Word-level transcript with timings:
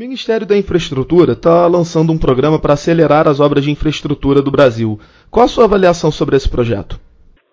Ministério 0.00 0.46
da 0.46 0.56
Infraestrutura 0.56 1.32
está 1.32 1.66
lançando 1.66 2.10
um 2.10 2.18
programa 2.18 2.58
para 2.58 2.72
acelerar 2.72 3.28
as 3.28 3.38
obras 3.38 3.62
de 3.62 3.70
infraestrutura 3.70 4.40
do 4.40 4.50
Brasil. 4.50 4.98
Qual 5.30 5.44
a 5.44 5.48
sua 5.48 5.64
avaliação 5.66 6.10
sobre 6.10 6.36
esse 6.36 6.50
projeto? 6.50 6.98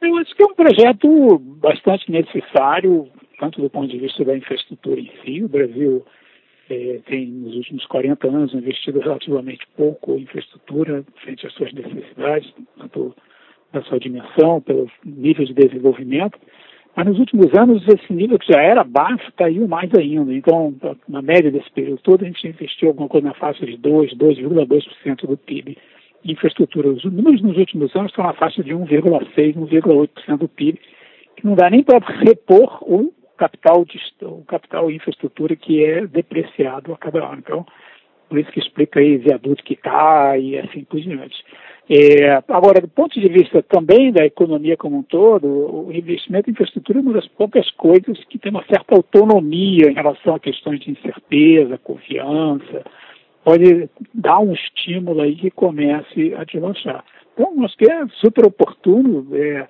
Eu 0.02 0.16
acho 0.16 0.34
que 0.34 0.42
é 0.42 0.46
um 0.46 0.56
projeto 0.56 1.40
bastante 1.60 2.10
necessário, 2.10 3.10
tanto 3.38 3.62
do 3.62 3.70
ponto 3.70 3.90
de 3.90 4.00
vista 4.00 4.24
da 4.24 4.38
infraestrutura 4.38 4.98
em 4.98 5.12
si. 5.26 5.44
O 5.44 5.50
Brasil 5.50 6.06
é, 6.70 7.02
tem, 7.06 7.28
nos 7.28 7.54
últimos 7.54 7.86
40 7.88 8.28
anos, 8.30 8.54
investido 8.54 9.02
relativamente 9.02 9.68
pouco 9.76 10.14
em 10.14 10.22
infraestrutura 10.22 11.04
frente 11.22 11.46
às 11.46 11.54
suas 11.54 11.74
necessidades, 11.74 12.50
tanto 12.78 13.14
da 13.74 13.82
sua 13.82 14.00
dimensão, 14.00 14.62
pelo 14.62 14.90
nível 15.06 15.46
de 15.46 15.54
desenvolvimento. 15.54 16.40
Mas 16.98 17.06
nos 17.06 17.20
últimos 17.20 17.54
anos, 17.54 17.88
esse 17.88 18.12
nível 18.12 18.40
que 18.40 18.52
já 18.52 18.60
era 18.60 18.84
baixo 18.84 19.32
caiu 19.38 19.68
mais 19.68 19.94
ainda. 19.94 20.34
Então, 20.34 20.74
na 21.08 21.22
média 21.22 21.52
desse 21.52 21.70
período 21.70 22.02
todo, 22.02 22.24
a 22.24 22.28
gente 22.28 22.48
investiu 22.48 22.88
alguma 22.88 23.08
coisa 23.08 23.28
na 23.28 23.36
faixa 23.36 23.64
de 23.68 23.78
2, 23.78 24.16
2,2% 24.16 25.28
do 25.28 25.38
PIB 25.38 25.78
em 26.26 26.32
infraestrutura. 26.32 26.90
Os 26.90 27.04
números 27.04 27.40
nos 27.44 27.56
últimos 27.56 27.96
anos 27.96 28.10
estão 28.10 28.26
na 28.26 28.34
faixa 28.34 28.64
de 28.64 28.74
1,6, 28.74 29.54
1,8% 29.54 30.38
do 30.40 30.48
PIB, 30.48 30.80
que 31.36 31.46
não 31.46 31.54
dá 31.54 31.70
nem 31.70 31.84
para 31.84 32.00
repor 32.26 32.80
o 32.82 33.14
capital 33.38 33.86
de 33.86 34.00
o 34.24 34.44
capital 34.48 34.90
infraestrutura 34.90 35.56
que 35.56 35.86
é 35.86 36.08
depreciado 36.08 36.94
a 36.94 36.98
cada 36.98 37.24
ano. 37.24 37.44
Então, 37.46 37.64
por 38.28 38.40
isso 38.40 38.52
que 38.52 38.60
explica 38.60 39.00
aí 39.00 39.18
viaduto 39.18 39.64
que 39.64 39.76
cai 39.76 40.42
e 40.42 40.58
assim 40.58 40.84
por 40.84 41.00
diante. 41.00 41.46
É, 41.90 42.44
agora, 42.50 42.82
do 42.82 42.88
ponto 42.90 43.18
de 43.18 43.30
vista 43.30 43.64
também 43.64 44.12
da 44.12 44.26
economia 44.26 44.76
como 44.76 44.98
um 44.98 45.04
todo, 45.04 45.48
o 45.48 45.92
investimento 45.94 46.50
em 46.50 46.52
infraestrutura 46.52 47.00
é 47.00 47.02
uma 47.02 47.14
das 47.14 47.28
poucas 47.30 47.72
coisas 47.72 48.22
que 48.26 48.38
tem 48.38 48.52
uma 48.52 48.66
certa 48.66 48.94
autonomia 48.94 49.90
em 49.90 49.94
relação 49.94 50.36
a 50.36 50.40
questões 50.40 50.82
de 50.82 50.92
incerteza, 50.92 51.78
confiança, 51.78 52.84
pode 53.42 53.90
dar 54.14 54.40
um 54.40 54.52
estímulo 54.52 55.22
aí 55.22 55.38
que 55.38 55.50
comece 55.50 56.34
a 56.36 56.44
deslanchar. 56.44 57.06
Então, 57.34 57.64
acho 57.64 57.78
que 57.78 57.90
é 57.90 58.06
super 58.16 58.46
oportuno, 58.46 59.26
é, 59.34 59.66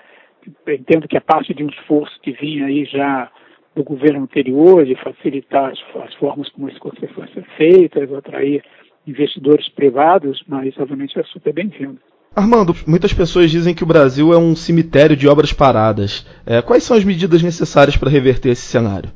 entendo 0.73 1.07
que 1.07 1.17
a 1.17 1.21
parte 1.21 1.53
de 1.53 1.63
um 1.63 1.69
esforço 1.69 2.19
que 2.21 2.31
vinha 2.31 2.65
aí 2.65 2.85
já 2.85 3.31
do 3.75 3.83
governo 3.83 4.23
anterior 4.23 4.83
de 4.83 4.95
facilitar 4.95 5.71
as, 5.71 5.79
as 6.03 6.15
formas 6.15 6.49
como 6.49 6.67
as 6.67 6.77
concessões 6.79 7.31
são 7.31 7.43
feitas, 7.57 8.11
atrair 8.11 8.63
investidores 9.05 9.69
privados, 9.69 10.43
mas 10.47 10.75
obviamente 10.79 11.19
é 11.19 11.23
super 11.23 11.53
bem-vindo. 11.53 11.99
Armando, 12.35 12.73
muitas 12.87 13.13
pessoas 13.13 13.49
dizem 13.49 13.73
que 13.73 13.83
o 13.83 13.87
Brasil 13.87 14.31
é 14.31 14.37
um 14.37 14.55
cemitério 14.55 15.15
de 15.15 15.27
obras 15.27 15.51
paradas. 15.51 16.25
É, 16.45 16.61
quais 16.61 16.83
são 16.83 16.95
as 16.95 17.03
medidas 17.03 17.41
necessárias 17.41 17.97
para 17.97 18.09
reverter 18.09 18.49
esse 18.49 18.61
cenário? 18.61 19.09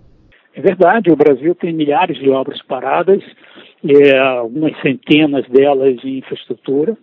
É 0.54 0.62
verdade, 0.62 1.12
o 1.12 1.16
Brasil 1.16 1.56
tem 1.56 1.74
milhares 1.74 2.18
de 2.18 2.30
obras 2.30 2.62
paradas, 2.64 3.24
é, 3.88 4.20
algumas 4.20 4.80
centenas 4.82 5.48
delas 5.48 6.04
em 6.04 6.18
infraestrutura, 6.18 6.98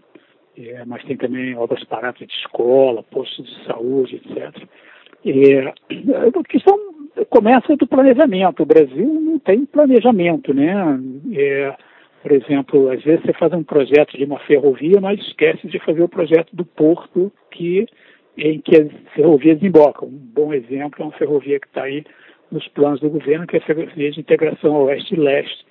é, 0.57 0.85
mas 0.85 1.05
tem 1.05 1.17
também 1.17 1.57
obras 1.57 1.83
paradas 1.85 2.27
de 2.27 2.35
escola, 2.35 3.03
postos 3.05 3.47
de 3.47 3.65
saúde, 3.65 4.17
etc. 4.17 4.69
É, 5.25 5.69
a 5.69 6.45
questão 6.49 6.77
começa 7.31 7.77
do 7.77 7.87
planejamento. 7.87 8.63
O 8.63 8.67
Brasil 8.67 9.21
não 9.21 9.39
tem 9.39 9.65
planejamento, 9.65 10.53
né? 10.53 11.01
É, 11.33 11.75
por 12.29 12.37
exemplo, 12.37 12.91
às 12.91 13.03
vezes 13.03 13.25
você 13.25 13.33
faz 13.33 13.55
um 13.55 13.63
projeto 13.63 14.15
de 14.19 14.25
uma 14.25 14.39
ferrovia, 14.41 15.01
mas 15.01 15.19
esquece 15.19 15.67
de 15.67 15.79
fazer 15.79 16.03
o 16.03 16.09
projeto 16.09 16.55
do 16.55 16.63
porto 16.63 17.33
que, 17.51 17.87
em 18.37 18.61
que 18.61 18.77
as 18.77 18.89
ferrovias 19.15 19.59
desembocam. 19.59 20.09
Um 20.09 20.31
bom 20.35 20.53
exemplo 20.53 21.01
é 21.01 21.05
uma 21.05 21.17
ferrovia 21.17 21.59
que 21.59 21.67
está 21.67 21.85
aí 21.85 22.05
nos 22.53 22.69
planos 22.69 23.01
do 23.01 23.09
governo, 23.09 23.47
que 23.47 23.57
é 23.57 23.61
a 23.61 23.63
ferrovia 23.63 24.11
de 24.11 24.21
integração 24.21 24.75
oeste 24.83 25.15
e 25.15 25.19
leste, 25.19 25.65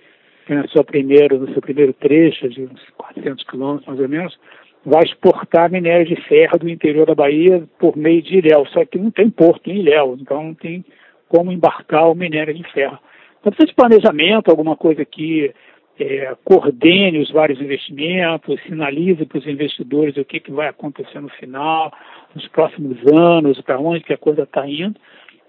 que 0.47 0.55
na 0.55 0.67
sua 0.69 0.83
primeiro, 0.83 1.37
no 1.37 1.53
seu 1.53 1.61
primeiro 1.61 1.93
trecho, 1.93 2.49
de 2.49 2.63
uns 2.63 2.89
400 2.97 3.43
quilômetros 3.45 3.87
mais 3.87 3.99
ou 3.99 4.09
menos, 4.09 4.39
vai 4.83 5.03
exportar 5.03 5.69
minério 5.69 6.07
de 6.07 6.19
ferro 6.23 6.57
do 6.57 6.67
interior 6.67 7.05
da 7.05 7.13
Bahia 7.13 7.63
por 7.77 7.95
meio 7.95 8.23
de 8.23 8.39
Ilhéus, 8.39 8.71
só 8.71 8.83
que 8.83 8.97
não 8.97 9.11
tem 9.11 9.29
porto 9.29 9.69
em 9.69 9.77
Ilhéus, 9.77 10.19
então 10.19 10.41
não 10.41 10.55
tem 10.55 10.83
como 11.29 11.51
embarcar 11.51 12.09
o 12.09 12.15
minério 12.15 12.55
de 12.55 12.63
ferro. 12.71 12.97
Então 13.39 13.51
precisa 13.51 13.67
de 13.67 13.75
planejamento, 13.75 14.49
alguma 14.49 14.75
coisa 14.75 15.05
que 15.05 15.53
é, 15.99 16.35
coordene 16.43 17.19
os 17.19 17.31
vários 17.31 17.59
investimentos, 17.59 18.61
sinalize 18.63 19.25
para 19.25 19.39
os 19.39 19.47
investidores 19.47 20.17
o 20.17 20.25
que, 20.25 20.39
que 20.39 20.51
vai 20.51 20.67
acontecer 20.67 21.19
no 21.19 21.29
final, 21.29 21.91
nos 22.35 22.47
próximos 22.49 22.97
anos, 23.13 23.59
para 23.61 23.79
onde 23.79 24.03
que 24.03 24.13
a 24.13 24.17
coisa 24.17 24.43
está 24.43 24.67
indo. 24.67 24.95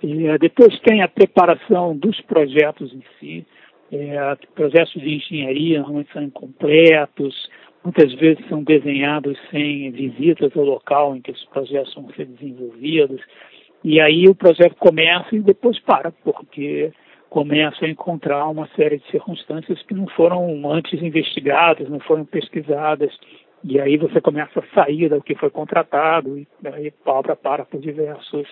E, 0.02 0.26
é, 0.26 0.38
depois 0.38 0.78
tem 0.80 1.02
a 1.02 1.08
preparação 1.08 1.96
dos 1.96 2.20
projetos 2.22 2.92
em 2.92 3.02
si. 3.18 3.46
É, 3.90 4.36
projetos 4.54 4.92
de 4.92 5.16
engenharia 5.16 5.78
normalmente 5.78 6.12
são 6.12 6.22
incompletos, 6.22 7.50
muitas 7.82 8.12
vezes 8.14 8.46
são 8.48 8.62
desenhados 8.62 9.38
sem 9.50 9.90
visitas 9.90 10.54
ao 10.56 10.64
local 10.64 11.16
em 11.16 11.22
que 11.22 11.30
os 11.30 11.44
projetos 11.46 11.94
vão 11.94 12.10
ser 12.14 12.26
desenvolvidos. 12.26 13.20
E 13.84 14.00
aí 14.00 14.26
o 14.28 14.34
projeto 14.34 14.76
começa 14.76 15.34
e 15.34 15.40
depois 15.40 15.78
para, 15.80 16.10
porque 16.10 16.92
começam 17.30 17.86
a 17.86 17.90
encontrar 17.90 18.46
uma 18.48 18.68
série 18.76 18.98
de 18.98 19.10
circunstâncias 19.10 19.82
que 19.82 19.94
não 19.94 20.06
foram 20.08 20.70
antes 20.70 21.02
investigadas, 21.02 21.88
não 21.88 22.00
foram 22.00 22.24
pesquisadas, 22.24 23.12
e 23.62 23.80
aí 23.80 23.96
você 23.96 24.20
começa 24.20 24.60
a 24.60 24.74
sair 24.74 25.08
do 25.08 25.22
que 25.22 25.34
foi 25.34 25.50
contratado, 25.50 26.38
e 26.38 26.46
aí 26.64 26.92
a 27.04 27.12
obra 27.12 27.36
para 27.36 27.64
por 27.64 27.80
diversos, 27.80 28.46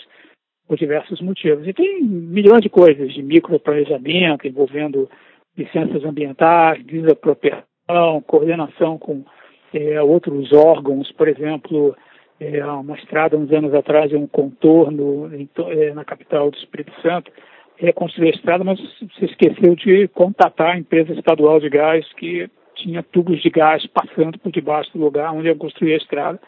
por 0.67 0.77
diversos 0.77 1.21
motivos. 1.21 1.67
E 1.67 1.73
tem 1.73 2.03
milhões 2.03 2.61
de 2.61 2.69
coisas 2.69 3.13
de 3.13 3.23
microplanejamento 3.23 4.47
envolvendo 4.47 5.09
licenças 5.57 6.05
ambientais, 6.05 6.85
desapropriação, 6.85 8.21
coordenação 8.27 8.99
com 8.99 9.25
é, 9.73 10.03
outros 10.03 10.53
órgãos, 10.53 11.11
por 11.13 11.29
exemplo, 11.29 11.97
é, 12.39 12.65
uma 12.65 12.97
estrada 12.97 13.37
uns 13.37 13.51
anos 13.53 13.73
atrás, 13.73 14.13
um 14.13 14.27
contorno 14.27 15.35
em, 15.35 15.49
é, 15.71 15.95
na 15.95 16.05
capital 16.05 16.51
do 16.51 16.57
Espírito 16.59 16.93
Santo, 17.01 17.31
reconstruir 17.79 18.29
a 18.29 18.37
estrada, 18.37 18.65
mas 18.65 18.79
se 19.19 19.25
esqueceu 19.25 19.75
de 19.75 20.09
contatar 20.09 20.75
a 20.75 20.79
empresa 20.79 21.13
estadual 21.13 21.61
de 21.61 21.69
gás 21.69 22.07
que 22.15 22.49
tinha 22.75 23.03
tubos 23.03 23.41
de 23.43 23.51
gás 23.51 23.87
passando 23.87 24.39
por 24.39 24.53
debaixo 24.53 24.93
do 24.93 25.05
lugar 25.05 25.33
onde 25.33 25.49
ia 25.49 25.55
construir 25.55 25.95
a 25.95 25.99
estrada. 25.99 26.41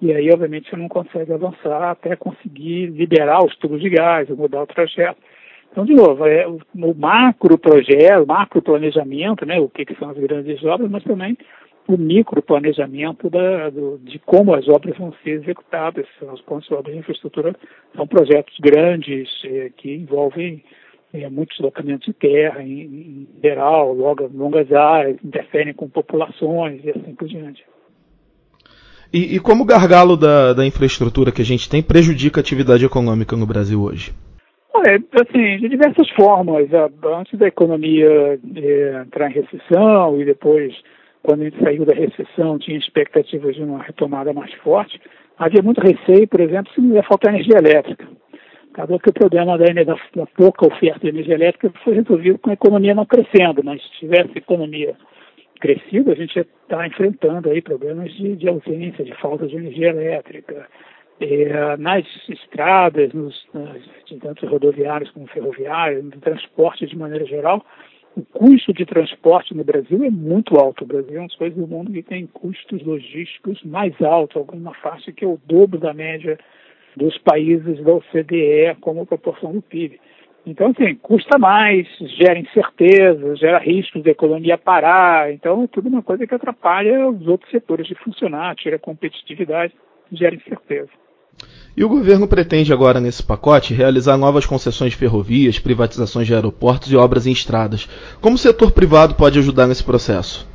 E 0.00 0.12
aí, 0.12 0.30
obviamente, 0.30 0.68
você 0.68 0.76
não 0.76 0.88
consegue 0.88 1.32
avançar 1.32 1.90
até 1.90 2.16
conseguir 2.16 2.86
liberar 2.86 3.44
os 3.44 3.56
tubos 3.56 3.80
de 3.80 3.88
gás, 3.88 4.28
mudar 4.30 4.62
o 4.62 4.66
trajeto. 4.66 5.20
Então, 5.70 5.84
de 5.84 5.94
novo, 5.94 6.24
é 6.26 6.46
o 6.46 6.94
macro 6.94 7.58
projeto, 7.58 8.22
o 8.22 8.26
macro 8.26 8.62
planejamento, 8.62 9.44
né, 9.44 9.58
o 9.58 9.68
que, 9.68 9.84
que 9.84 9.96
são 9.96 10.10
as 10.10 10.16
grandes 10.16 10.62
obras, 10.62 10.88
mas 10.90 11.02
também 11.02 11.36
o 11.86 11.98
microplanejamento 11.98 13.28
da, 13.28 13.70
do, 13.70 13.98
de 13.98 14.18
como 14.20 14.54
as 14.54 14.66
obras 14.68 14.96
vão 14.96 15.12
ser 15.22 15.42
executadas. 15.42 16.06
As 16.32 16.40
pontes 16.40 16.68
de 16.68 16.74
obras 16.74 16.94
de 16.94 17.00
infraestrutura 17.00 17.54
são 17.94 18.06
projetos 18.06 18.56
grandes 18.58 19.28
eh, 19.44 19.70
que 19.76 19.94
envolvem 19.94 20.64
eh, 21.12 21.28
muitos 21.28 21.58
locamentos 21.58 22.06
de 22.06 22.12
terra, 22.14 22.62
em, 22.62 22.80
em 22.80 23.28
geral, 23.42 23.92
longas, 23.92 24.32
longas 24.32 24.72
áreas, 24.72 25.18
interferem 25.22 25.74
com 25.74 25.88
populações 25.88 26.82
e 26.84 26.90
assim 26.90 27.14
por 27.14 27.28
diante. 27.28 27.64
E, 29.12 29.36
e 29.36 29.38
como 29.38 29.62
o 29.62 29.66
gargalo 29.66 30.16
da, 30.16 30.52
da 30.54 30.66
infraestrutura 30.66 31.30
que 31.30 31.42
a 31.42 31.44
gente 31.44 31.68
tem 31.68 31.82
prejudica 31.82 32.40
a 32.40 32.42
atividade 32.42 32.84
econômica 32.84 33.36
no 33.36 33.46
Brasil 33.46 33.80
hoje? 33.82 34.12
É, 34.86 34.96
assim, 35.20 35.58
de 35.60 35.68
diversas 35.68 36.10
formas. 36.10 36.68
Antes 37.16 37.38
da 37.38 37.46
economia 37.46 38.38
é, 38.56 39.02
entrar 39.06 39.30
em 39.30 39.34
recessão 39.34 40.20
e 40.20 40.24
depois 40.24 40.74
quando 41.24 41.40
a 41.40 41.44
gente 41.44 41.58
saiu 41.58 41.86
da 41.86 41.94
recessão, 41.94 42.58
tinha 42.58 42.76
expectativas 42.76 43.56
de 43.56 43.62
uma 43.62 43.82
retomada 43.82 44.32
mais 44.32 44.52
forte, 44.54 45.00
havia 45.38 45.62
muito 45.62 45.80
receio, 45.80 46.28
por 46.28 46.38
exemplo, 46.38 46.70
se 46.72 46.80
não 46.80 46.94
ia 46.94 47.02
faltar 47.02 47.34
energia 47.34 47.56
elétrica. 47.56 48.06
Acabou 48.72 49.00
que 49.00 49.08
o 49.08 49.12
problema 49.12 49.56
da, 49.56 49.64
da, 49.64 50.26
pouca 50.36 50.66
oferta 50.66 51.00
de 51.00 51.08
energia 51.08 51.34
elétrica 51.34 51.72
foi 51.82 51.94
resolvido 51.94 52.38
com 52.38 52.50
a 52.50 52.52
economia 52.52 52.94
não 52.94 53.06
crescendo, 53.06 53.64
mas 53.64 53.82
se 53.82 53.90
tivesse 54.00 54.36
economia 54.36 54.94
crescida, 55.60 56.12
a 56.12 56.14
gente 56.14 56.38
estar 56.38 56.86
enfrentando 56.86 57.48
aí 57.48 57.62
problemas 57.62 58.12
de, 58.12 58.36
de 58.36 58.46
ausência, 58.46 59.02
de 59.02 59.14
falta 59.14 59.46
de 59.46 59.56
energia 59.56 59.88
elétrica. 59.88 60.68
É, 61.20 61.76
nas 61.76 62.04
estradas, 62.28 63.12
nos, 63.12 63.46
nas, 63.54 63.80
tanto 64.20 64.46
rodoviários 64.46 65.10
como 65.12 65.28
ferroviários, 65.28 66.04
no 66.04 66.10
transporte 66.10 66.86
de 66.86 66.98
maneira 66.98 67.24
geral, 67.24 67.64
o 68.16 68.22
custo 68.22 68.72
de 68.72 68.86
transporte 68.86 69.54
no 69.54 69.64
Brasil 69.64 70.04
é 70.04 70.10
muito 70.10 70.56
alto. 70.56 70.84
O 70.84 70.86
Brasil 70.86 71.18
é 71.18 71.20
um 71.20 71.26
dos 71.26 71.36
países 71.36 71.58
do 71.58 71.66
mundo 71.66 71.92
que 71.92 72.02
tem 72.02 72.26
custos 72.26 72.82
logísticos 72.84 73.62
mais 73.64 74.00
altos, 74.00 74.36
alguma 74.36 74.72
faixa 74.74 75.12
que 75.12 75.24
é 75.24 75.28
o 75.28 75.40
dobro 75.46 75.78
da 75.78 75.92
média 75.92 76.38
dos 76.96 77.18
países 77.18 77.82
da 77.82 77.92
OCDE 77.92 78.76
como 78.80 79.04
proporção 79.04 79.52
do 79.52 79.62
PIB. 79.62 80.00
Então, 80.46 80.68
assim, 80.68 80.94
custa 80.96 81.38
mais, 81.38 81.88
gera 82.18 82.38
incerteza, 82.38 83.34
gera 83.36 83.58
riscos 83.58 84.02
da 84.02 84.10
economia 84.10 84.58
parar. 84.58 85.32
Então, 85.32 85.64
é 85.64 85.66
tudo 85.66 85.88
uma 85.88 86.02
coisa 86.02 86.26
que 86.26 86.34
atrapalha 86.34 87.08
os 87.08 87.26
outros 87.26 87.50
setores 87.50 87.86
de 87.86 87.94
funcionar, 87.94 88.54
tira 88.54 88.78
competitividade, 88.78 89.74
gera 90.12 90.34
incerteza. 90.34 90.90
E 91.76 91.82
o 91.82 91.88
governo 91.88 92.28
pretende 92.28 92.72
agora, 92.72 93.00
nesse 93.00 93.22
pacote, 93.22 93.74
realizar 93.74 94.16
novas 94.16 94.46
concessões 94.46 94.92
de 94.92 94.96
ferrovias, 94.96 95.58
privatizações 95.58 96.26
de 96.26 96.34
aeroportos 96.34 96.92
e 96.92 96.96
obras 96.96 97.26
em 97.26 97.32
estradas. 97.32 97.86
Como 98.20 98.36
o 98.36 98.38
setor 98.38 98.70
privado 98.70 99.14
pode 99.14 99.38
ajudar 99.38 99.66
nesse 99.66 99.82
processo? 99.82 100.48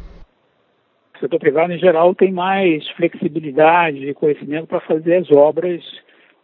O 1.15 1.19
setor 1.19 1.39
privado, 1.39 1.73
em 1.73 1.77
geral, 1.77 2.15
tem 2.15 2.31
mais 2.31 2.87
flexibilidade 2.91 3.97
e 3.97 4.13
conhecimento 4.13 4.67
para 4.67 4.79
fazer 4.79 5.17
as 5.17 5.29
obras 5.29 5.83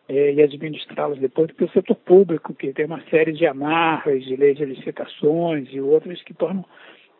é, 0.09 0.33
e 0.33 0.41
administrá-las 0.41 1.17
depois 1.17 1.47
do 1.47 1.53
que 1.53 1.63
o 1.63 1.71
setor 1.71 1.95
público, 1.95 2.53
que 2.53 2.73
tem 2.73 2.85
uma 2.85 3.01
série 3.09 3.31
de 3.31 3.47
amarras, 3.47 4.23
de 4.25 4.35
leis 4.35 4.57
de 4.57 4.65
licitações 4.65 5.69
e 5.71 5.79
outras 5.79 6.21
que 6.23 6.33
tornam 6.33 6.65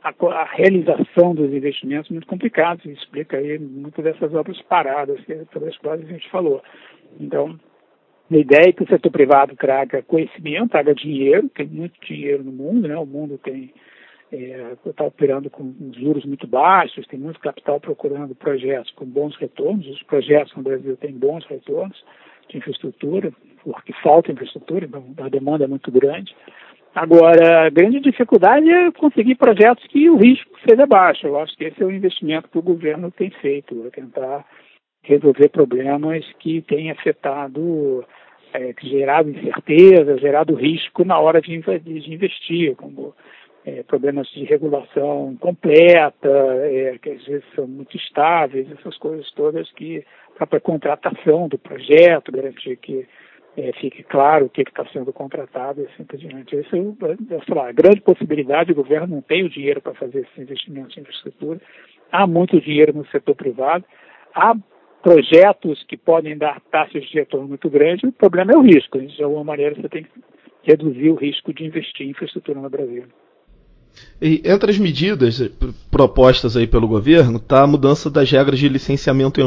a, 0.06 0.42
a 0.42 0.44
realização 0.44 1.34
dos 1.34 1.52
investimentos 1.52 2.10
muito 2.12 2.28
complicados. 2.28 2.86
E 2.86 2.92
explica 2.92 3.38
aí 3.38 3.58
muitas 3.58 4.04
dessas 4.04 4.34
obras 4.34 4.62
paradas 4.64 5.20
sobre 5.52 5.70
as 5.70 5.78
quais 5.78 6.02
a 6.02 6.06
gente 6.06 6.30
falou. 6.30 6.62
Então, 7.20 7.60
a 8.32 8.38
ideia 8.38 8.70
é 8.70 8.72
que 8.72 8.84
o 8.84 8.88
setor 8.88 9.12
privado 9.12 9.56
traga 9.56 10.04
conhecimento, 10.04 10.72
traga 10.72 10.94
dinheiro, 10.94 11.50
tem 11.50 11.68
muito 11.68 12.00
dinheiro 12.06 12.44
no 12.44 12.52
mundo, 12.52 12.88
né? 12.88 12.98
O 12.98 13.06
mundo 13.06 13.38
tem 13.38 13.74
está 14.32 15.04
é, 15.04 15.08
operando 15.08 15.50
com 15.50 15.74
juros 15.96 16.26
muito 16.26 16.48
baixos, 16.48 17.08
tem 17.08 17.20
muito 17.20 17.40
capital 17.40 17.80
procurando 17.80 18.36
projetos 18.36 18.92
com 18.92 19.06
bons 19.06 19.36
retornos. 19.38 19.88
Os 19.88 20.04
projetos 20.04 20.54
no 20.56 20.64
Brasil 20.64 20.98
têm 20.98 21.14
bons 21.14 21.46
retornos 21.46 22.04
de 22.50 22.58
infraestrutura, 22.58 23.32
porque 23.64 23.94
falta 24.04 24.32
infraestrutura, 24.32 24.86
então 24.86 25.04
a 25.18 25.30
demanda 25.30 25.64
é 25.64 25.68
muito 25.68 25.92
grande. 25.92 26.36
Agora, 26.96 27.66
a 27.66 27.70
grande 27.70 28.00
dificuldade 28.00 28.72
é 28.72 28.90
conseguir 28.90 29.36
projetos 29.36 29.86
que 29.88 30.10
o 30.10 30.16
risco 30.16 30.50
seja 30.66 30.86
baixo. 30.86 31.28
Eu 31.28 31.38
acho 31.38 31.54
que 31.58 31.66
esse 31.66 31.84
é 31.84 31.86
o 31.86 31.92
investimento 31.92 32.48
que 32.48 32.58
o 32.58 32.62
governo 32.62 33.12
tem 33.12 33.30
feito, 33.30 33.86
é 33.86 33.90
tentar 33.90 34.46
resolver 35.04 35.50
problemas 35.50 36.26
que 36.40 36.62
têm 36.62 36.90
afetado, 36.92 38.06
é, 38.54 38.74
gerado 38.82 39.30
incerteza, 39.30 40.18
gerado 40.18 40.56
risco 40.56 41.04
na 41.04 41.20
hora 41.20 41.42
de, 41.42 41.60
de 41.60 42.14
investir, 42.14 42.78
como 42.78 43.14
é, 43.66 43.84
problemas 43.84 44.30
de 44.30 44.46
regulação 44.46 45.36
completa, 45.42 46.30
é, 46.30 46.98
que 46.98 47.10
às 47.10 47.26
vezes 47.26 47.44
são 47.54 47.68
muito 47.68 47.98
estáveis, 47.98 48.72
essas 48.72 48.98
coisas 48.98 49.30
todas 49.32 49.70
que 49.74 50.02
a 50.32 50.38
própria 50.38 50.62
contratação 50.62 51.50
do 51.50 51.58
projeto, 51.58 52.32
garantir 52.32 52.78
que 52.78 53.06
é, 53.58 53.72
fique 53.74 54.04
claro 54.04 54.46
o 54.46 54.50
que 54.50 54.62
está 54.62 54.86
sendo 54.92 55.14
contratado 55.14 55.82
e 55.82 55.86
assim 55.86 56.04
por 56.04 56.18
diante. 56.18 56.58
Essa 56.58 56.76
é, 56.78 57.54
lá, 57.54 57.70
a 57.70 57.72
grande 57.72 58.02
possibilidade, 58.02 58.72
o 58.72 58.76
governo 58.76 59.16
não 59.16 59.22
tem 59.22 59.44
o 59.44 59.50
dinheiro 59.50 59.82
para 59.82 59.94
fazer 59.94 60.20
esses 60.20 60.38
investimentos 60.38 60.98
em 60.98 61.02
infraestrutura, 61.02 61.62
há 62.12 62.28
muito 62.28 62.60
dinheiro 62.60 62.94
no 62.94 63.06
setor 63.08 63.36
privado, 63.36 63.86
há 64.34 64.56
projetos 65.02 65.84
que 65.88 65.96
podem 65.96 66.38
dar 66.38 66.60
taxas 66.72 67.04
de 67.06 67.14
retorno 67.14 67.48
muito 67.48 67.70
grandes, 67.70 68.04
o 68.10 68.12
problema 68.12 68.54
é 68.54 68.58
o 68.58 68.62
risco. 68.62 69.00
De 69.00 69.24
alguma 69.24 69.44
maneira 69.44 69.76
você 69.76 69.88
tem 69.88 70.04
que 70.04 70.10
reduzir 70.64 71.10
o 71.10 71.16
risco 71.16 71.54
de 71.54 71.64
investir 71.64 72.08
em 72.08 72.10
infraestrutura 72.10 72.60
no 72.60 72.70
Brasil. 72.70 73.04
E 74.22 74.42
entre 74.44 74.72
as 74.72 74.78
medidas 74.78 75.40
propostas 75.90 76.58
aí 76.58 76.68
pelo 76.68 76.88
governo 76.88 77.38
está 77.38 77.64
a 77.64 77.68
mudança 77.68 78.10
das 78.10 78.30
regras 78.30 78.60
de 78.60 78.68
licenciamento 78.68 79.42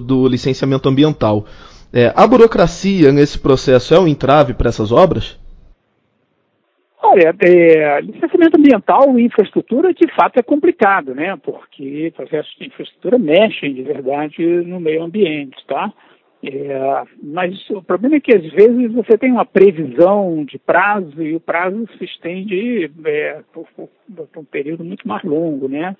do 0.00 0.28
licenciamento 0.28 0.88
ambiental. 0.88 1.46
É, 1.92 2.12
a 2.14 2.26
burocracia 2.26 3.10
nesse 3.12 3.38
processo 3.38 3.94
é 3.94 3.98
um 3.98 4.06
entrave 4.06 4.54
para 4.54 4.68
essas 4.68 4.92
obras? 4.92 5.38
Olha, 7.02 7.34
é, 7.40 8.00
licenciamento 8.02 8.58
ambiental 8.58 9.18
e 9.18 9.24
infraestrutura 9.24 9.94
de 9.94 10.06
fato 10.14 10.38
é 10.38 10.42
complicado, 10.42 11.14
né? 11.14 11.36
Porque 11.36 12.12
processos 12.14 12.54
de 12.58 12.66
infraestrutura 12.66 13.18
mexem 13.18 13.72
de 13.72 13.82
verdade 13.82 14.44
no 14.44 14.78
meio 14.78 15.02
ambiente, 15.02 15.56
tá? 15.66 15.92
É, 16.42 17.02
mas 17.22 17.68
o 17.70 17.82
problema 17.82 18.16
é 18.16 18.20
que 18.20 18.36
às 18.36 18.46
vezes 18.52 18.92
você 18.92 19.16
tem 19.16 19.32
uma 19.32 19.44
previsão 19.44 20.44
de 20.44 20.58
prazo 20.58 21.20
e 21.22 21.34
o 21.34 21.40
prazo 21.40 21.88
se 21.98 22.04
estende 22.04 22.90
é, 23.04 23.40
por, 23.52 23.66
por, 23.74 23.88
por, 24.14 24.40
um 24.40 24.44
período 24.44 24.84
muito 24.84 25.06
mais 25.08 25.22
longo, 25.24 25.68
né? 25.68 25.96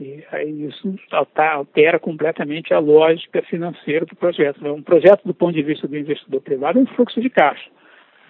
E 0.00 0.24
aí 0.30 0.66
isso 0.66 0.94
altera 1.10 1.98
completamente 1.98 2.72
a 2.72 2.78
lógica 2.78 3.42
financeira 3.42 4.06
do 4.06 4.14
projeto. 4.14 4.64
Um 4.66 4.82
projeto, 4.82 5.22
do 5.24 5.34
ponto 5.34 5.54
de 5.54 5.62
vista 5.62 5.88
do 5.88 5.96
investidor 5.96 6.40
privado, 6.40 6.78
é 6.78 6.82
um 6.82 6.86
fluxo 6.86 7.20
de 7.20 7.28
caixa. 7.28 7.68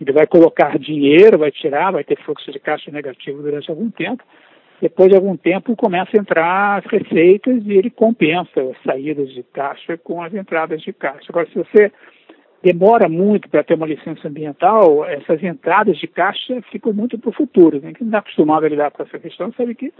Ele 0.00 0.12
vai 0.12 0.26
colocar 0.26 0.79
dinheiro, 0.79 1.38
vai 1.38 1.50
tirar, 1.50 1.93
vai 1.93 2.05
ter 2.05 2.17
fluxo 2.23 2.50
de 2.50 2.59
caixa 2.59 2.91
negativo 2.91 3.43
durante 3.43 3.69
algum 3.69 3.91
tempo, 3.91 4.23
depois 4.81 5.11
de 5.11 5.17
algum 5.17 5.37
tempo 5.37 5.75
começa 5.75 6.17
a 6.17 6.20
entrar 6.20 6.79
as 6.79 6.85
receitas 6.87 7.62
e 7.67 7.73
ele 7.73 7.91
compensa 7.91 8.62
as 8.62 8.82
saídas 8.85 9.29
de 9.32 9.43
caixa 9.43 9.99
com 9.99 10.23
as 10.23 10.32
entradas 10.32 10.81
de 10.82 10.93
caixa. 10.93 11.26
Agora, 11.29 11.49
se 11.49 11.59
você 11.59 11.93
demora 12.62 13.09
muito 13.09 13.49
para 13.49 13.65
ter 13.65 13.75
uma 13.75 13.87
licença 13.87 14.29
ambiental, 14.29 15.05
essas 15.05 15.43
entradas 15.43 15.99
de 15.99 16.06
caixa 16.06 16.62
ficam 16.70 16.93
muito 16.93 17.19
para 17.19 17.31
o 17.31 17.32
futuro. 17.32 17.81
Né? 17.81 17.93
Quem 17.93 18.06
está 18.06 18.19
acostumado 18.19 18.67
a 18.67 18.69
lidar 18.69 18.91
com 18.93 19.03
essa 19.03 19.19
questão 19.19 19.53
sabe 19.53 19.75
que 19.75 19.93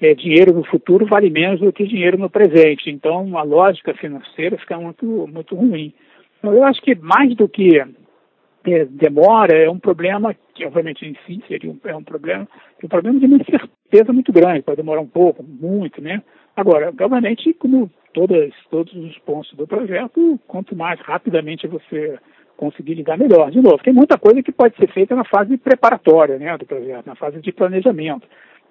é, 0.00 0.14
dinheiro 0.14 0.52
no 0.52 0.64
futuro 0.64 1.06
vale 1.06 1.30
menos 1.30 1.60
do 1.60 1.72
que 1.72 1.86
dinheiro 1.86 2.18
no 2.18 2.30
presente. 2.30 2.90
Então, 2.90 3.36
a 3.38 3.42
lógica 3.42 3.94
financeira 3.94 4.58
fica 4.58 4.78
muito, 4.78 5.06
muito 5.26 5.54
ruim. 5.54 5.92
Então, 6.38 6.52
eu 6.52 6.64
acho 6.64 6.80
que 6.82 6.94
mais 6.94 7.34
do 7.34 7.48
que 7.48 7.78
é, 7.78 8.84
demora 8.84 9.56
é 9.56 9.70
um 9.70 9.78
problema 9.78 10.34
que, 10.54 10.64
obviamente, 10.64 11.06
em 11.06 11.16
si 11.26 11.42
seria 11.48 11.70
um, 11.70 11.78
é 11.84 11.96
um 11.96 12.02
problema, 12.02 12.46
um 12.82 12.88
problema 12.88 13.18
de 13.18 13.26
incerteza 13.26 14.12
muito 14.12 14.32
grande, 14.32 14.62
pode 14.62 14.76
demorar 14.76 15.00
um 15.00 15.06
pouco, 15.06 15.42
muito, 15.42 16.02
né? 16.02 16.22
Agora, 16.54 16.88
obviamente, 16.88 17.52
como 17.54 17.90
todas, 18.12 18.52
todos 18.70 18.94
os 18.94 19.18
pontos 19.18 19.52
do 19.54 19.66
projeto, 19.66 20.40
quanto 20.46 20.74
mais 20.74 20.98
rapidamente 21.00 21.66
você 21.66 22.18
conseguir 22.56 22.94
lidar 22.94 23.18
melhor. 23.18 23.50
De 23.50 23.60
novo, 23.60 23.78
tem 23.78 23.92
muita 23.92 24.16
coisa 24.18 24.42
que 24.42 24.50
pode 24.50 24.74
ser 24.76 24.90
feita 24.90 25.14
na 25.14 25.24
fase 25.24 25.56
preparatória 25.58 26.38
né, 26.38 26.56
do 26.56 26.64
projeto, 26.64 27.06
na 27.06 27.14
fase 27.14 27.40
de 27.40 27.52
planejamento. 27.52 28.26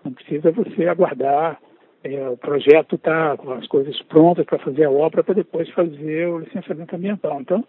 Não 0.06 0.14
precisa 0.14 0.52
você 0.52 0.88
aguardar 0.88 1.60
é, 2.06 2.30
o 2.30 2.38
projeto 2.38 3.00
tá 3.00 3.36
com 3.36 3.52
as 3.54 3.66
coisas 3.68 4.00
prontas 4.04 4.46
para 4.46 4.60
fazer 4.60 4.84
a 4.84 4.92
obra 4.92 5.24
para 5.24 5.34
depois 5.34 5.68
fazer 5.72 6.28
o 6.28 6.38
licenciamento 6.38 6.96
ambiental. 6.96 7.42
Então, 7.42 7.66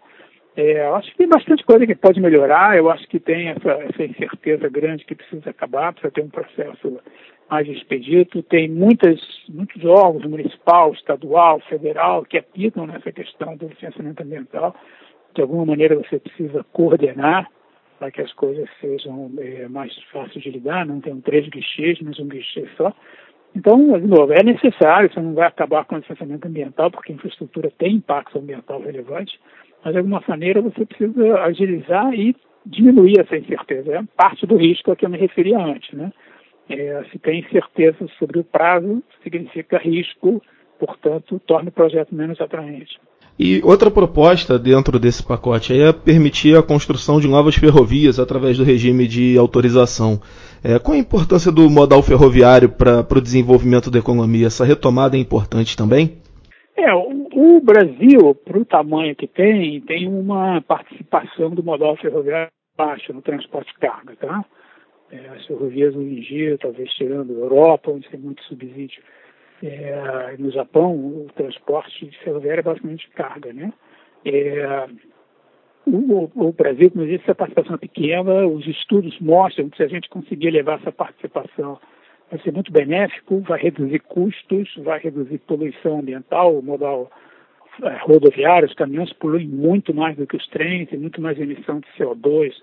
é, 0.55 0.85
eu 0.85 0.95
acho 0.95 1.11
que 1.11 1.17
tem 1.17 1.27
bastante 1.27 1.65
coisa 1.65 1.87
que 1.87 1.95
pode 1.95 2.21
melhorar, 2.21 2.77
eu 2.77 2.87
acho 2.91 3.07
que 3.07 3.19
tem 3.19 3.49
essa, 3.49 3.71
essa 3.71 4.03
incerteza 4.03 4.69
grande 4.69 5.05
que 5.05 5.15
precisa 5.15 5.49
acabar, 5.49 5.91
precisa 5.91 6.13
ter 6.13 6.21
um 6.21 6.29
processo 6.29 6.99
mais 7.49 7.67
expedito. 7.67 8.43
Tem 8.43 8.69
muitas, 8.69 9.19
muitos 9.49 9.83
órgãos, 9.83 10.25
municipal, 10.25 10.93
estadual, 10.93 11.59
federal, 11.61 12.23
que 12.23 12.37
apitam 12.37 12.85
nessa 12.85 13.11
questão 13.11 13.57
do 13.57 13.67
licenciamento 13.67 14.21
ambiental. 14.21 14.75
De 15.33 15.41
alguma 15.41 15.65
maneira 15.65 15.95
você 15.95 16.19
precisa 16.19 16.63
coordenar 16.71 17.49
para 17.97 18.11
que 18.11 18.21
as 18.21 18.31
coisas 18.33 18.69
sejam 18.79 19.31
é, 19.39 19.67
mais 19.67 19.93
fáceis 20.11 20.43
de 20.43 20.51
lidar, 20.51 20.85
não 20.85 21.01
tem 21.01 21.19
três 21.21 21.47
guichês, 21.49 21.99
mas 22.01 22.19
um 22.19 22.27
guichê 22.27 22.67
só. 22.77 22.93
Então, 23.55 23.99
de 23.99 24.07
novo, 24.07 24.31
é 24.33 24.43
necessário, 24.43 25.11
você 25.11 25.19
não 25.19 25.33
vai 25.33 25.47
acabar 25.47 25.85
com 25.85 25.95
o 25.95 25.97
licenciamento 25.97 26.47
ambiental, 26.47 26.91
porque 26.91 27.11
a 27.11 27.15
infraestrutura 27.15 27.71
tem 27.77 27.95
impacto 27.95 28.37
ambiental 28.37 28.81
relevante, 28.81 29.39
mas 29.83 29.93
de 29.93 29.99
alguma 29.99 30.23
maneira 30.27 30.61
você 30.61 30.85
precisa 30.85 31.41
agilizar 31.41 32.13
e 32.13 32.35
diminuir 32.65 33.19
essa 33.19 33.37
incerteza. 33.37 33.95
É 33.95 34.03
parte 34.15 34.45
do 34.45 34.57
risco 34.57 34.91
a 34.91 34.95
que 34.95 35.05
eu 35.05 35.09
me 35.09 35.17
referi 35.17 35.55
antes. 35.55 35.91
Né? 35.93 36.11
É, 36.69 37.03
se 37.11 37.17
tem 37.19 37.39
incerteza 37.39 38.07
sobre 38.19 38.39
o 38.39 38.43
prazo, 38.43 39.01
significa 39.23 39.77
risco, 39.77 40.41
portanto, 40.77 41.41
torna 41.47 41.69
o 41.69 41.73
projeto 41.73 42.13
menos 42.13 42.39
atraente. 42.39 42.99
E 43.39 43.61
outra 43.63 43.91
proposta 43.91 44.57
dentro 44.57 44.97
desse 44.97 45.23
pacote 45.23 45.79
é 45.79 45.93
permitir 45.93 46.57
a 46.57 46.63
construção 46.63 47.19
de 47.19 47.27
novas 47.27 47.55
ferrovias 47.55 48.19
através 48.19 48.57
do 48.57 48.63
regime 48.63 49.07
de 49.07 49.37
autorização. 49.37 50.19
É, 50.63 50.79
qual 50.79 50.95
a 50.95 50.99
importância 50.99 51.51
do 51.51 51.69
modal 51.69 52.01
ferroviário 52.01 52.69
para 52.69 53.05
o 53.15 53.21
desenvolvimento 53.21 53.91
da 53.91 53.99
economia? 53.99 54.47
Essa 54.47 54.65
retomada 54.65 55.15
é 55.15 55.19
importante 55.19 55.77
também? 55.77 56.17
É, 56.75 56.91
o, 56.95 57.27
o 57.31 57.61
Brasil, 57.61 58.33
para 58.43 58.57
o 58.57 58.65
tamanho 58.65 59.15
que 59.15 59.27
tem, 59.27 59.81
tem 59.81 60.07
uma 60.07 60.59
participação 60.61 61.51
do 61.51 61.63
modal 61.63 61.95
ferroviário 61.97 62.49
baixa 62.75 63.13
no 63.13 63.21
transporte 63.21 63.71
de 63.73 63.79
carga, 63.79 64.15
tá? 64.15 64.45
É, 65.11 65.29
as 65.29 65.45
ferrovias 65.45 65.95
hoje 65.95 66.09
em 66.09 66.21
dia, 66.21 66.57
talvez 66.57 66.89
tirando 66.91 67.33
a 67.33 67.39
Europa, 67.39 67.91
onde 67.91 68.09
tem 68.09 68.19
muito 68.19 68.43
subsídio, 68.43 69.01
é, 69.63 70.35
no 70.37 70.51
Japão, 70.51 70.93
o 70.93 71.27
transporte 71.35 72.09
ferroviário 72.23 72.59
é 72.61 72.63
basicamente 72.63 73.09
carga, 73.09 73.51
né? 73.53 73.73
É, 74.25 74.87
o, 75.85 76.29
o, 76.35 76.51
Brasil, 76.51 76.91
como 76.91 77.03
eu 77.05 77.17
disse, 77.17 77.31
a 77.31 77.35
participação 77.35 77.75
é 77.75 77.79
pequena, 77.79 78.45
os 78.45 78.67
estudos 78.67 79.17
mostram 79.19 79.69
que 79.69 79.77
se 79.77 79.83
a 79.83 79.87
gente 79.87 80.09
conseguir 80.09 80.51
levar 80.51 80.79
essa 80.79 80.91
participação 80.91 81.79
vai 82.29 82.39
ser 82.41 82.51
muito 82.51 82.71
benéfico, 82.71 83.39
vai 83.39 83.59
reduzir 83.59 83.99
custos, 83.99 84.73
vai 84.77 84.99
reduzir 84.99 85.37
poluição 85.39 85.99
ambiental, 85.99 86.61
modal 86.61 87.09
é, 87.83 87.95
rodoviário, 88.01 88.67
os 88.67 88.75
caminhões 88.75 89.13
poluem 89.13 89.47
muito 89.47 89.93
mais 89.93 90.17
do 90.17 90.27
que 90.27 90.35
os 90.35 90.47
trens, 90.49 90.89
tem 90.89 90.99
muito 90.99 91.21
mais 91.21 91.39
emissão 91.39 91.79
de 91.79 91.87
CO2 91.97 92.53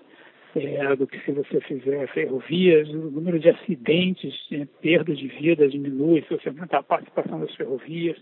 é, 0.55 0.95
do 0.95 1.05
que 1.05 1.19
se 1.21 1.31
você 1.31 1.59
fizer 1.61 2.07
ferrovias, 2.07 2.89
o 2.89 3.11
número 3.11 3.39
de 3.39 3.49
acidentes, 3.49 4.33
é, 4.51 4.65
perda 4.81 5.13
de 5.13 5.27
vida 5.27 5.67
diminui 5.67 6.21
se 6.23 6.35
você 6.35 6.49
aumentar 6.49 6.79
a 6.79 6.83
participação 6.83 7.39
das 7.39 7.53
ferrovias. 7.55 8.17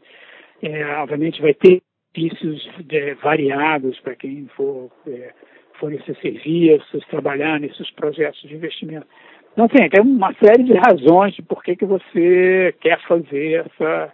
É, 0.62 0.86
obviamente 0.98 1.42
vai 1.42 1.54
ter 1.54 1.82
benefícios 2.14 2.70
é, 2.90 3.14
variados 3.16 4.00
para 4.00 4.16
quem 4.16 4.48
for 4.56 4.92
é, 5.08 5.32
fornecer 5.80 6.16
serviços, 6.22 7.06
trabalhar 7.08 7.60
nesses 7.60 7.90
projetos 7.92 8.42
de 8.42 8.56
investimento. 8.56 9.08
Então, 9.52 9.66
assim, 9.66 9.90
tem 9.90 10.02
uma 10.02 10.34
série 10.34 10.64
de 10.64 10.74
razões 10.74 11.36
de 11.36 11.42
por 11.42 11.64
que, 11.64 11.76
que 11.76 11.86
você 11.86 12.74
quer 12.82 13.00
fazer 13.08 13.66
essa, 13.66 14.12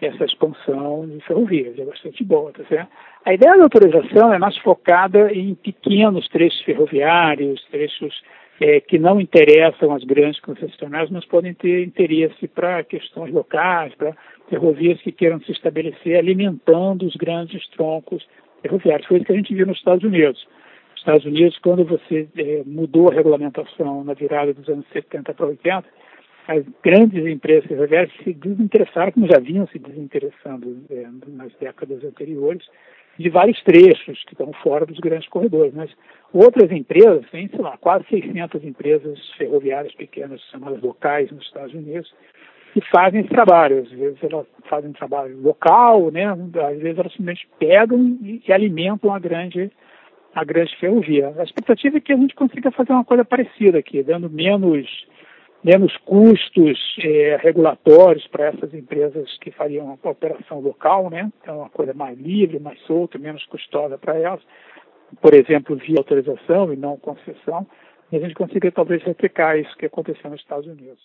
essa 0.00 0.24
expansão 0.24 1.06
de 1.06 1.20
ferrovias. 1.20 1.78
É 1.78 1.84
bastante 1.84 2.22
boa, 2.24 2.52
tá 2.52 2.64
certo? 2.64 2.90
A 3.24 3.34
ideia 3.34 3.56
da 3.56 3.64
autorização 3.64 4.32
é 4.32 4.38
mais 4.38 4.56
focada 4.58 5.32
em 5.32 5.54
pequenos 5.54 6.28
trechos 6.28 6.60
ferroviários, 6.62 7.64
trechos 7.70 8.22
é, 8.60 8.80
que 8.80 8.98
não 8.98 9.20
interessam 9.20 9.92
as 9.92 10.04
grandes 10.04 10.40
concessionárias, 10.40 11.10
mas 11.10 11.24
podem 11.24 11.54
ter 11.54 11.84
interesse 11.84 12.48
para 12.48 12.84
questões 12.84 13.32
locais, 13.32 13.94
para 13.94 14.16
ferrovias 14.48 15.00
que 15.00 15.12
queiram 15.12 15.40
se 15.40 15.52
estabelecer 15.52 16.16
alimentando 16.18 17.06
os 17.06 17.16
grandes 17.16 17.66
troncos 17.68 18.26
ferroviários. 18.62 19.06
Foi 19.06 19.18
isso 19.18 19.26
que 19.26 19.32
a 19.32 19.36
gente 19.36 19.54
viu 19.54 19.66
nos 19.66 19.78
Estados 19.78 20.04
Unidos. 20.04 20.46
Nos 20.92 21.00
Estados 21.00 21.24
Unidos, 21.24 21.58
quando 21.58 21.84
você 21.84 22.28
é, 22.36 22.62
mudou 22.64 23.10
a 23.10 23.14
regulamentação 23.14 24.04
na 24.04 24.14
virada 24.14 24.54
dos 24.54 24.68
anos 24.68 24.86
70 24.92 25.34
para 25.34 25.46
80, 25.46 25.84
as 26.48 26.64
grandes 26.82 27.26
empresas 27.26 27.66
ferroviárias 27.66 28.12
se 28.22 28.32
desinteressaram, 28.32 29.12
como 29.12 29.26
já 29.26 29.38
vinham 29.38 29.66
se 29.68 29.78
desinteressando 29.78 30.84
é, 30.90 31.06
nas 31.28 31.52
décadas 31.54 32.04
anteriores, 32.04 32.64
de 33.18 33.30
vários 33.30 33.60
trechos 33.62 34.22
que 34.24 34.34
estão 34.34 34.52
fora 34.62 34.86
dos 34.86 34.98
grandes 34.98 35.28
corredores. 35.28 35.74
Mas 35.74 35.90
outras 36.32 36.70
empresas, 36.70 37.28
tem, 37.30 37.48
sei 37.48 37.58
lá, 37.58 37.76
quase 37.78 38.04
600 38.08 38.62
empresas 38.64 39.18
ferroviárias 39.36 39.94
pequenas, 39.94 40.40
chamadas 40.50 40.82
locais 40.82 41.30
nos 41.32 41.44
Estados 41.44 41.74
Unidos, 41.74 42.14
que 42.72 42.80
fazem 42.90 43.20
esse 43.20 43.30
trabalho. 43.30 43.80
Às 43.80 43.90
vezes 43.90 44.18
elas 44.22 44.46
fazem 44.68 44.90
um 44.90 44.94
trabalho 44.94 45.40
local, 45.40 46.10
né? 46.12 46.26
às 46.26 46.78
vezes 46.78 46.98
elas 46.98 47.12
simplesmente 47.12 47.48
pegam 47.58 48.18
e, 48.22 48.42
e 48.46 48.52
alimentam 48.52 49.12
a 49.12 49.18
grande, 49.18 49.70
a 50.34 50.44
grande 50.44 50.76
ferrovia. 50.76 51.34
A 51.38 51.42
expectativa 51.42 51.96
é 51.96 52.00
que 52.00 52.12
a 52.12 52.16
gente 52.16 52.34
consiga 52.34 52.70
fazer 52.70 52.92
uma 52.92 53.04
coisa 53.04 53.24
parecida 53.24 53.78
aqui, 53.78 54.02
dando 54.02 54.30
menos 54.30 54.86
menos 55.64 55.96
custos 55.98 56.78
é, 57.00 57.36
regulatórios 57.42 58.26
para 58.28 58.46
essas 58.46 58.72
empresas 58.72 59.36
que 59.38 59.50
fariam 59.50 59.98
a 60.02 60.10
operação 60.10 60.60
local, 60.60 61.10
né? 61.10 61.30
Então, 61.42 61.58
uma 61.58 61.70
coisa 61.70 61.92
mais 61.92 62.18
livre, 62.18 62.58
mais 62.58 62.80
solta, 62.82 63.18
menos 63.18 63.44
custosa 63.46 63.98
para 63.98 64.16
elas, 64.16 64.40
por 65.20 65.34
exemplo, 65.34 65.76
via 65.76 65.98
autorização 65.98 66.72
e 66.72 66.76
não 66.76 66.96
concessão, 66.96 67.66
e 68.10 68.16
a 68.16 68.20
gente 68.20 68.34
consiga 68.34 68.70
talvez 68.70 69.02
replicar 69.02 69.58
isso 69.58 69.76
que 69.76 69.86
aconteceu 69.86 70.30
nos 70.30 70.40
Estados 70.40 70.66
Unidos. 70.66 71.00